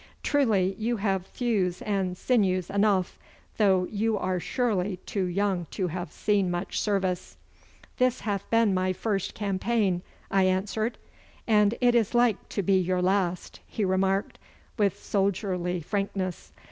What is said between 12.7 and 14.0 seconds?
your last,' he